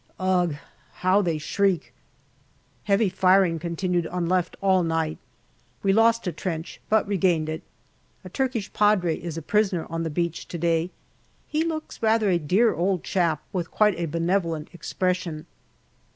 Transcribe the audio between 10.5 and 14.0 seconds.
day. He looks rather a dear old chap, with quite